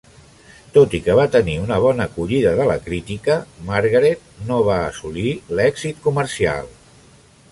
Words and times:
Tot 0.77 0.93
i 0.97 1.01
que 1.07 1.15
va 1.19 1.25
tenir 1.35 1.57
una 1.65 1.75
bona 1.83 2.07
acollida 2.11 2.53
de 2.61 2.65
la 2.71 2.77
crítica, 2.87 3.35
"Margaret" 3.69 4.25
no 4.49 4.57
va 4.71 4.79
assolir 4.87 5.37
l"èxit 5.59 6.03
comercial. 6.07 6.75